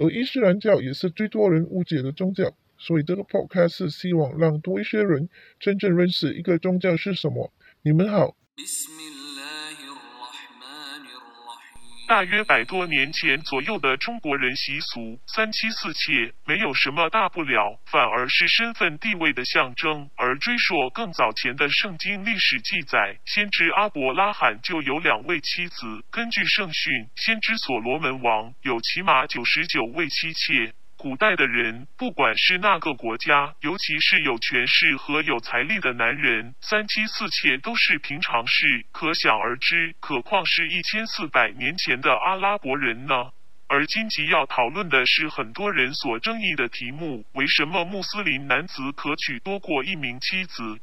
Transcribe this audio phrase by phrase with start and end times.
[0.00, 7.52] 而伊斯兰教也是最多人误解的宗教，所以这个 podcast 是希望让多一些人真正认识一个宗教是什么。
[7.82, 8.34] 你们好。
[12.10, 20.10] 大约百多年前左右的中国人习俗，三妻四妾没有什么大不了，反而是身份地位的象征。
[20.16, 26.04] 而追溯更早前的圣经历史记载，先知阿伯拉罕就有两位妻子。
[26.10, 30.74] 根据圣训，先知所罗门王有起码九十九位妻妾。
[31.00, 39.94] 古代的人，不管是那个国家，尤其是有权势和有财力的男人，三妻四妾都是平常事，可想而知。
[40.00, 43.30] 何况是一千四百年前的阿拉伯人呢？
[43.66, 50.80] 而今集要讨论的是很多人所争议的题目：为什么穆斯林男子可娶多过一名妻子？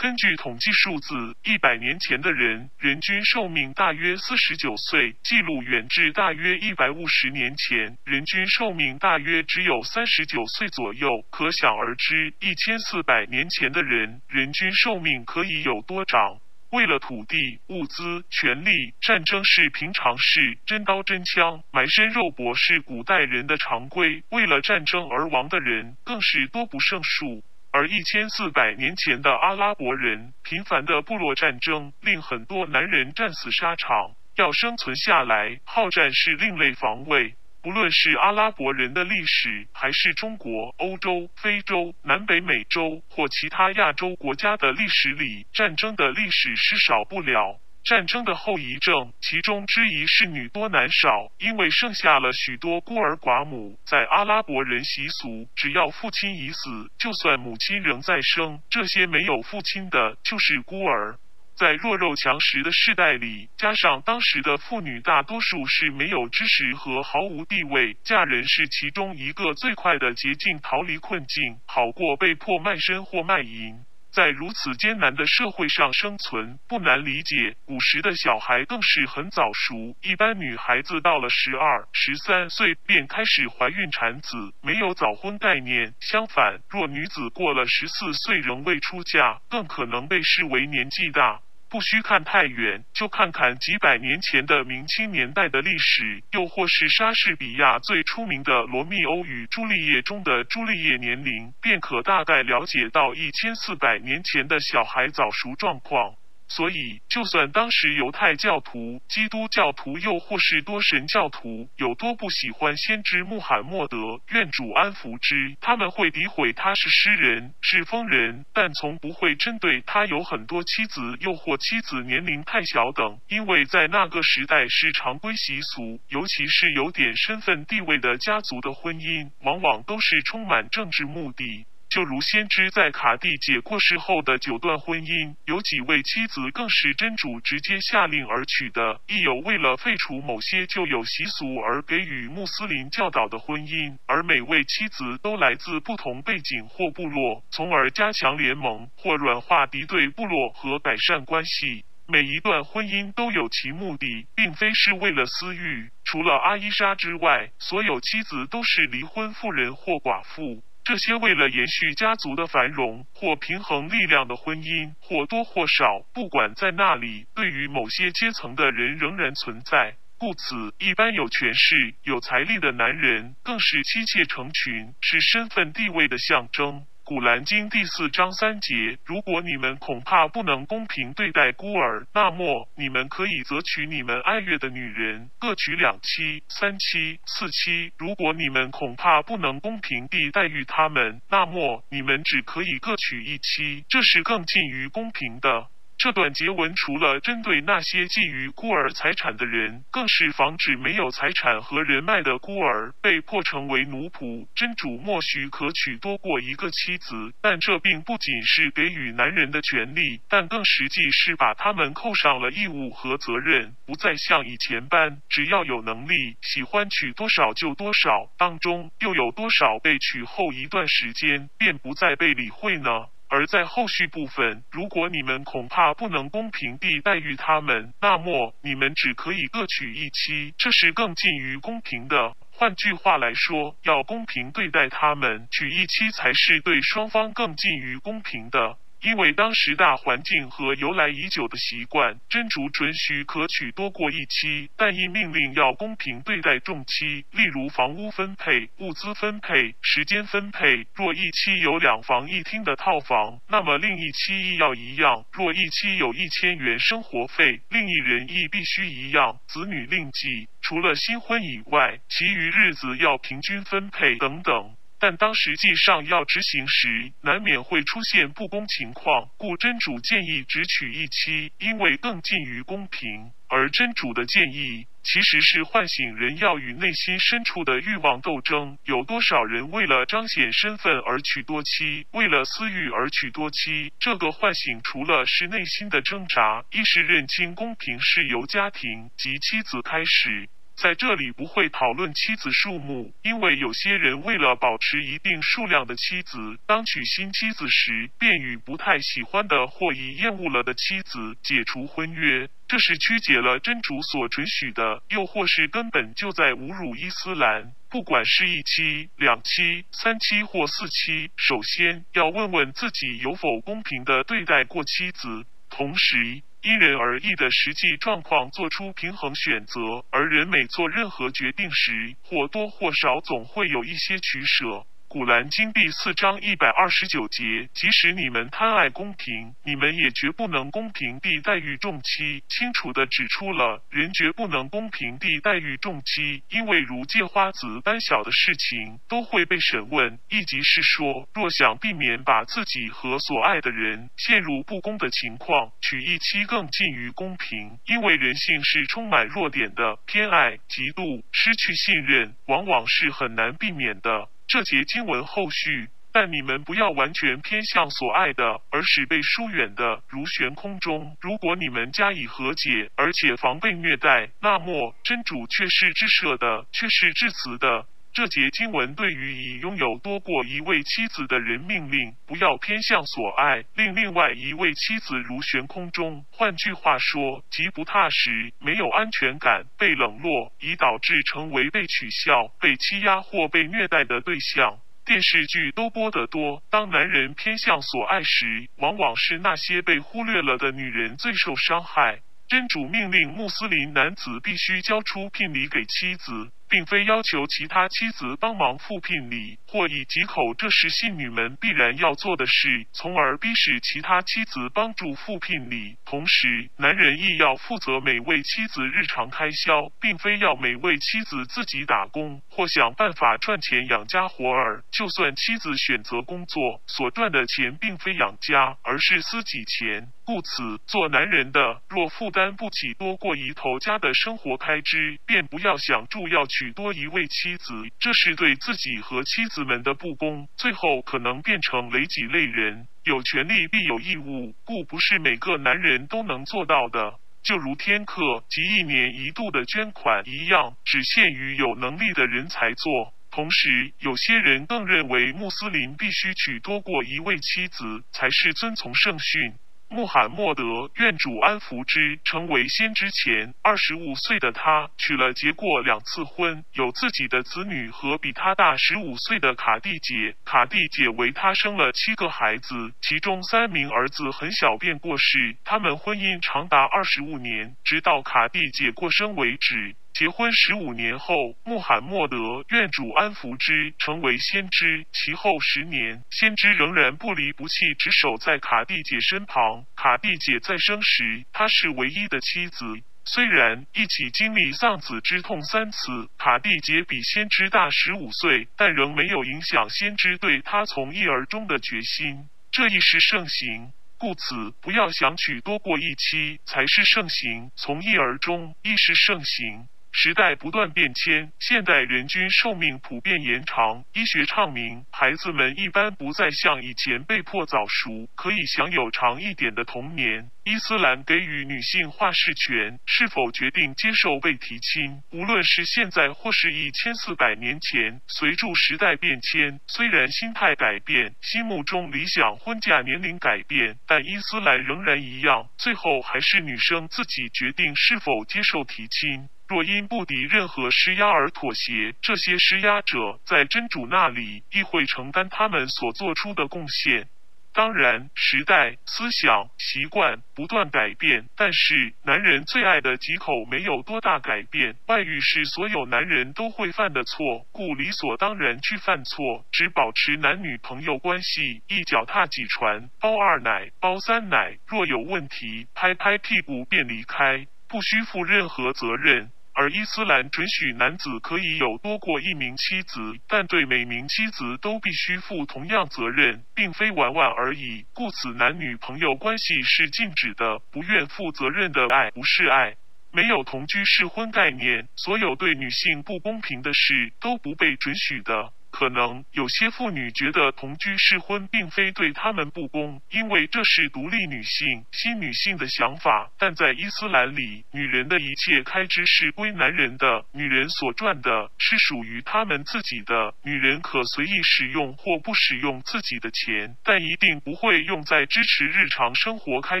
[0.04, 11.08] 根据统计数字，一百年前的人人均寿命大约四十九岁，记录远至大约一百五十年前，人均寿命大约只有三十九岁左右。
[11.30, 16.38] 可想而知，一千四百年前的人人均寿命可以有多长？
[16.68, 24.22] 为了土地、物资、权力，战争是平常事，真刀真枪、埋身肉搏是古代人的常规。
[24.28, 27.42] 为了战争而亡的人更是多不胜数。
[27.74, 34.12] 而一千四百年前的阿拉伯人，频繁的部落战争令很多男人战死沙场。
[34.36, 37.34] 要生存下来，好战是另类防卫。
[37.62, 47.58] 不论是阿拉伯人的历史，还是中国、欧洲、非洲、南北美洲或其他亚洲国家的历史里，战争的历史是少不了。
[47.84, 53.78] 战争的后遗症，其中之一是女多男少，因为剩下了许多孤儿寡母。
[53.84, 61.18] 在阿拉伯人习俗，只要父亲已死，就算母亲仍在生，这些没有父亲的就是孤儿。
[61.54, 73.84] 在弱肉强食的世代里，加上当时的妇女大多数是没有知识和毫无地位，嫁人是其中一个最快的捷径，逃离困境，好过被迫卖身或卖淫。
[74.14, 79.96] 在如此艰难的社会上生存不难理解，古时的小孩更是很早熟。
[80.02, 85.94] 一般女孩子到了十二、十三岁便开始怀孕产子，没有早婚概念。
[85.98, 91.40] 相反，若女子过了十四岁仍未出嫁，更可能被视为年纪大。
[91.74, 106.14] 不需看太远，就看看几百年前的明清年代的历史，又或是莎士比亚最出名的《罗密欧与朱丽叶》中的朱丽叶年龄，便可大概了解到一千四百年前的小孩早熟状况。
[106.46, 113.96] 所以，就算当时犹太教徒、基督教徒，又或是多神教徒，有多不喜欢先知穆罕默德，
[114.30, 131.66] 愿主安福之，他们会诋毁他是诗人、是疯人，但从不会针对他有很多妻子，又或妻子年龄太小等，因为在那个时代是常规习俗，尤其是有点身份地位的家族的婚姻，往往都是充满政治目的。
[131.94, 151.84] 就如先知在卡蒂姐过世后的九段婚姻，有几位妻子更是真主直接下令而娶的；亦有为了废除某些旧有习俗而给予穆斯林教导的婚姻，而每位妻子都来自不同背景或部落，从而加强联盟或软化敌对部落和改善关系。
[152.08, 155.90] 每一段婚姻都有其目的，并非是为了私欲。
[156.02, 160.64] 除了阿伊莎之外，所有妻子都是离婚妇人或寡妇。
[160.84, 169.96] 这些为了延续家族的繁荣或平衡力量的婚姻，或多或少，不管在那里，对于某些阶层的人仍然存在。
[170.18, 176.86] 故此，一般有权势、有财力的男人，更是妻妾成群，是身份地位的象征。
[177.06, 187.92] 古兰经第四章三节：如果你们恐怕不能公平对待孤儿，那么你们可以择取你们爱悦的女人，各娶两妻、三妻、四妻。
[187.98, 195.66] 如果你们恐怕不能公平地待遇他们，那么你们只可以各娶一妻，这是更近于公平的。
[195.96, 204.46] 这段结文除了针对那些觊觎孤儿财产的人，更是防止没有财产和人脉的孤儿被迫成为奴仆。
[204.54, 223.06] 真主默许可娶多过一个妻子，但这并不仅是给予男人的权利，但更实际是把他们扣上了义务和责任，不再像以前般只要有能力，喜欢娶多少就多少，当中又有多少被娶后一段时间便不再被理会呢？
[223.34, 232.36] 而在后续部分，如果你们恐怕不能公平地待遇他们，那么你们只可以各取一妻，这是更近于公平的。
[232.52, 238.78] 换句话来说，要公平对待他们，娶一妻才是对双方更近于公平的。
[239.04, 247.26] 因为当时大环境和由来已久的习惯，真主准许可娶多过一妻，但亦命令要公平对待众妻。
[247.32, 250.86] 例如房屋分配、物资分配、时间分配。
[250.94, 255.26] 若一妻有两房一厅的套房，那么另一妻亦要一样。
[255.32, 259.38] 若一妻有一千元生活费，另一人亦必须一样。
[259.46, 264.73] 子女另计，除了新婚以外，其余日子要平均分配等等。
[265.04, 273.30] 但当实际上要执行时，难免会出现不公情况，故真主建议只娶一妻，因为更近于公平。
[273.46, 278.78] 而真主的建议，其实是唤醒人要与内心深处的欲望斗争。
[278.84, 283.92] 有多少人为了彰显身份而娶多妻，为了私欲而娶多妻？
[284.00, 290.48] 这个唤醒，除了是内心的挣扎，亦是认清公平是由家庭及妻子开始。
[290.76, 307.72] 在这里不会讨论妻子数目，因为有些人为了保持一定数量的妻子，当娶新妻子时，便与不太喜欢的或已厌恶了的妻子解除婚约，这是曲解了真主所准许的，又或是根本就在侮辱伊斯兰。
[307.88, 316.42] 不管是一妻、两妻、三妻或四妻，首先要问问自己有否公平的对待过妻子，同时。
[316.64, 319.80] 因人而异的实际状况做出平衡选择，
[320.10, 324.86] 而人每做任何决定时，或多或少总会有一些取舍。
[325.14, 332.42] 古兰经第四章一百二十九节，即使你们贪爱公平，你们也绝不能公平地待遇众妻。
[332.48, 340.18] 清楚地指出了人绝不能公平地待遇众妻，因为如借花子般小的事情都会被审问。
[340.30, 347.78] 意即是说，若想避免把自己和所爱的人陷入不公的情况，娶一妻更近于公平。
[347.86, 354.28] 因为人性是充满弱点的，偏爱、嫉妒、失去信任，往往是很难避免的。
[354.46, 361.16] 这节经文后续，但你们不要完全偏向所爱的，而使被疏远的如悬空中。
[361.20, 367.86] 如果你们加以和解，而且防备虐待，那么真主却是至赦的，却是至慈的。
[368.14, 376.24] 这节经文对于已拥有多过一位妻子的人命令，不要偏向所爱，令另外一位妻子如悬空中。
[376.30, 384.78] 换句话说，极不踏实、没有安全感、被冷落，以导致成为被取笑、被欺压或被虐待的对象。
[385.04, 392.20] 电视剧都播得多，当男人偏向所爱时，往往是那些被忽略了的女人最受伤害。
[392.46, 396.52] 真主命令穆斯林男子必须交出聘礼给妻子。
[396.74, 405.96] 并非要求其他妻子帮忙付聘礼或以几口，这是信女们必然要做的事，从而逼使其他妻子帮助付聘礼。
[406.04, 414.82] 同时，男人亦要负责每位妻子日常开销，并非要每位妻子自己打工或想办法赚钱养家活儿。
[414.90, 420.08] 就算妻子选择工作，所赚的钱并非养家，而是私己钱。
[420.24, 432.88] 故此，做男人的若负担不起多过一头家的生活开支，便不要想住要娶许多一位妻子，这是对自己和妻子们的不公，最后可能变成累己累人。
[433.02, 437.20] 有权利必有义务，故不是每个男人都能做到的。
[437.42, 443.12] 就如天课及一年一度的捐款一样，只限于有能力的人才做。
[443.30, 449.52] 同时，有些人更认为穆斯林必须娶多过一位妻子，才是遵从圣训。
[449.94, 460.34] 穆罕默德愿主安福之，成为先之前，二十五岁的他娶了结过两次婚，有自己的子女和比他大十五岁的卡蒂姐。
[460.44, 465.56] 卡蒂姐为他生了七个孩子，其中三名儿子很小便过世。
[465.64, 469.94] 他们婚姻长达二十五年，直到卡蒂姐过生为止。
[470.14, 472.36] 结婚十五年后，穆罕默德
[472.68, 475.04] 愿主安福之成为先知。
[475.12, 479.84] 其后十年，先知仍然不离不弃，只守在卡蒂姐身旁。
[479.96, 482.84] 卡蒂姐在生时，她是唯一的妻子。
[483.24, 492.48] 虽然一起经历丧子之痛三次，卡蒂姐比先知大十五岁，但仍没有影响先知对她从一而终的决心。
[492.70, 493.92] 这亦是盛行。
[494.16, 499.88] 故此不要想娶多过一妻才是盛行，从一而终亦是盛行。
[500.16, 510.50] 时代不断变迁，现代人均寿命普遍延长，医学昌明，孩子们一般不再像以前被迫早熟，可以享有长一点的童年。
[510.62, 529.48] 伊斯兰给予女性话事权，是否决定接受被提亲，无论是现在或是一千四百年前，随着时代变迁，虽然心态改变，心目中理想婚嫁年龄改变，但伊斯兰仍然一样，最后还是女生自己决定是否接受提亲。
[529.66, 537.28] 若因不敌任何施压而妥协，这些施压者在真主那里亦会承担他们所做出的贡献。
[537.72, 544.94] 当然，时代、思想、习惯不断改变，但是男人最爱的几口没有多大改变。
[545.06, 554.78] 外遇是所有男人都会犯的错，故理所当然去犯错，只保持男女朋友关系，一脚踏几船，包二奶、包三奶。
[554.86, 557.66] 若有问题，拍拍屁股便离开。
[557.94, 568.04] 不需负任何责任，而伊斯兰准许男子可以有多过一名妻子，但对每名妻子都必须负同样责任，并非玩玩而已。
[568.12, 570.80] 故此，男女朋友关系是禁止的。
[570.90, 572.96] 不愿负责任的爱不是爱，
[573.30, 578.72] 没有同居试婚概念，所有对女性不公平的事都不被准许的。
[578.94, 586.52] 可能有些妇女觉得同居试婚并非对她们不公，因为这是独立女性、新女性的想法。
[586.60, 593.52] 但在伊斯兰里，女人的一切开支是归男人的，女人所赚的是属于他们自己的。
[593.64, 600.00] 女人可随意使用或不使用自己的钱，但一定不会用在支持日常生活开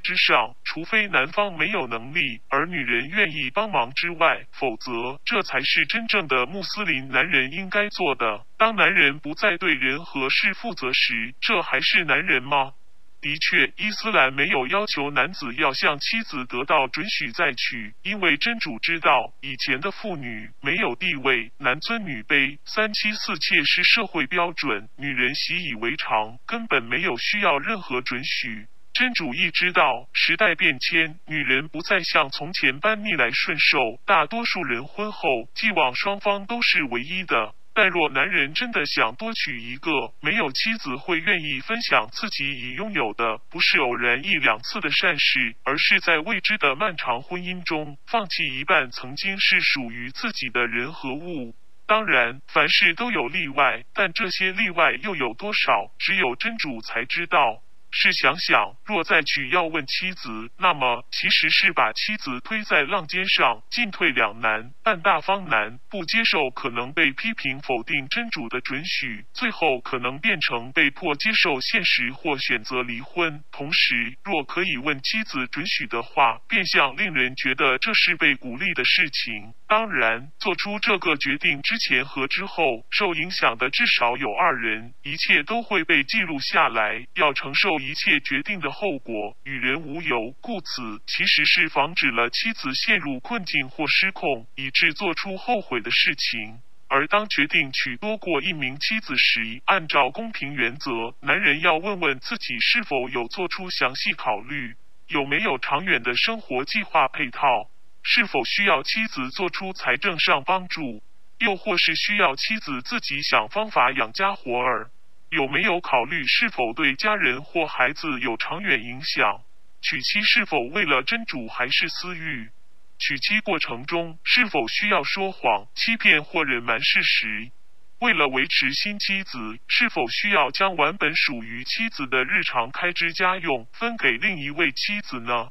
[0.00, 8.44] 支上，除非男方没有能力，而女人愿意帮忙之外，否则这才是真正的穆斯林男人应该做的。
[8.62, 12.74] 当男人不再对人和事负责时，这还是男人吗？
[13.20, 28.68] 的确，伊斯兰没有要求男子要向妻子得到准许再娶，因为真主知道以前的妇女没有地位，男尊女卑，三妻四妾是社会标准，女人习以为常，根本没有需要任何准许。
[28.92, 37.56] 真主亦知道时代变迁，女人不再像从前般逆来顺受，大多数人婚后既往双方都是唯一的。
[37.74, 51.54] 但若男人真的想多娶一个，没有妻子会愿意分享自己已拥有的，不是偶然一两次的善事，而是在未知的漫长婚姻中，放弃一半曾经是属于自己的人和物。
[51.86, 57.62] 当然，凡事都有例外，但这些例外又有多少，只有真主才知道。
[57.92, 73.44] 是想想，若再娶要问妻子，那么其实是把妻子推在浪尖上，进退两难，半大方难，不接受可能被批评否定真主的准许，最后可能变成被迫接受现实或选择离婚。
[73.52, 79.52] 同时，若可以问妻子准许的话，变相令人觉得这是被鼓励的事情。
[79.72, 90.34] 当然，做出这个决定之前和之后，受影响的至少有二人，一切都会被记录下来，要承受一切决定的后果，与人无尤。
[90.42, 96.58] 故此，其实是防止了妻子陷入困境或失控，以致做出后悔的事情。
[96.88, 104.76] 而当决定娶多过一名妻子时，按照公平原则，男人要问问自己是否有做出详细考虑，
[105.08, 107.70] 有没有长远的生活计划配套。
[108.02, 111.02] 是否需要妻子做出财政上帮助，
[111.38, 114.90] 又或是需要妻子自己想方法养家活儿？
[115.30, 119.42] 有没有考虑是否对家人或孩子有长远影响？
[119.80, 122.50] 娶妻是否为了真主还是私欲？
[122.98, 127.50] 娶妻过程中是否需要说谎、欺骗或隐瞒事实？
[127.98, 135.50] 为了维持新妻子，是否需要将原本属于妻子的日常开支家用分给另一位妻子呢？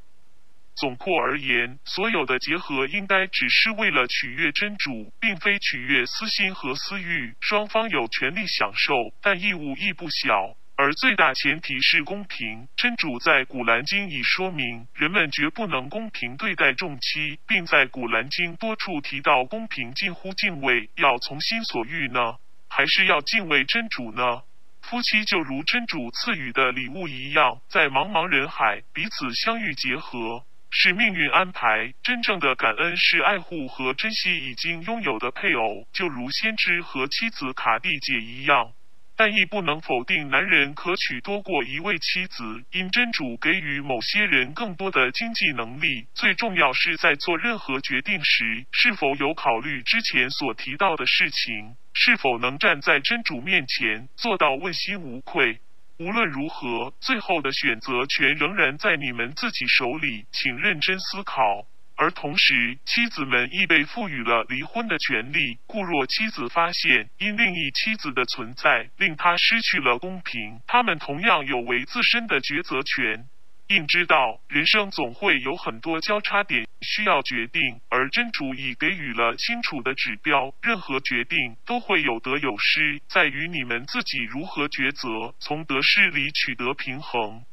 [0.76, 7.36] 总括而言，所有的结合应该只是为了取悦真主，并非取悦私心和私欲。
[7.40, 10.56] 双方有权利享受，但义务亦不小。
[10.78, 12.68] 而最大前提是公平。
[12.76, 20.90] 真主在古兰经已说明，人们绝不能公平对待众妻，并在古兰经多处提到公平近乎敬畏。
[20.96, 22.38] 要从心所欲呢，
[22.68, 24.42] 还是要敬畏真主呢？
[24.82, 30.44] 夫妻就如真主赐予的礼物一样，在茫茫人海彼此相遇结合。
[30.72, 31.94] 是命运安排。
[32.02, 38.72] 真正的感恩是爱护和珍惜已经拥有的配偶，就如先知和妻子卡蒂姐一样。
[39.14, 46.08] 但亦不能否定男人可娶多过一位妻子，因真主给予某些人更多的经济能力。
[46.16, 55.60] 最重要是在做任何决定时，是否有考虑之前所提到的事情，是否能站在真主面前做到问心无愧。
[56.02, 61.68] 无论如何，最后的选择权仍然在你们自己手里，请认真思考。
[61.96, 65.60] 而同时，妻子们亦被赋予了离婚的权利。
[65.68, 73.28] 故若妻子发现因另一妻子的存在令他失去了公平，他们同样有为自身的抉择权。
[73.76, 80.54] 应知道，人生总会有很多交叉点需要决定，而真主已给予了清楚的指标。
[80.62, 87.44] 任何决定都会有得有失，在于你们自己如何抉择，从得失里取得平衡。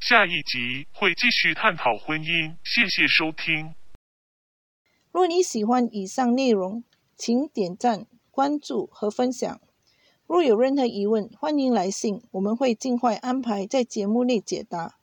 [0.00, 2.56] 下一集会继续探讨婚姻。
[2.64, 3.74] 谢谢收听。
[5.12, 6.84] 若你喜欢以上内容，
[7.16, 9.60] 请点赞、关注和分享。
[10.26, 14.96] 若有任何疑问，欢迎来信，我们会尽快安排在节目内解答。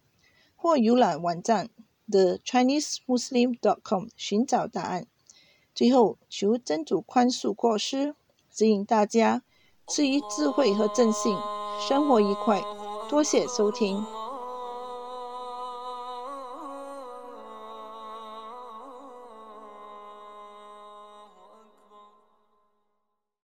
[0.62, 1.72] 或浏览网站
[2.08, 5.08] thechinesemuslim.com 寻找答案。
[5.74, 8.14] 最后，求真主宽恕过失，
[8.52, 9.42] 指引大家
[9.88, 11.36] 赐予智慧和正信，
[11.90, 12.62] 生活愉快。
[13.10, 14.06] 多谢收听。